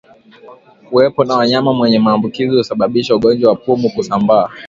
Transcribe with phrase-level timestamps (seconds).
[0.89, 4.49] Kuwepo na wanyama wenye maambukizi husababisha ugonjwa wa pumu kusambaa